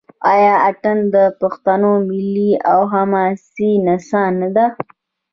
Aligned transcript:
آیا 0.33 0.53
اټن 0.69 0.97
د 1.15 1.17
پښتنو 1.41 1.91
ملي 2.07 2.51
او 2.71 2.79
حماسي 2.93 3.71
نڅا 3.85 4.23
نه 4.39 4.49
ده؟ 4.55 4.65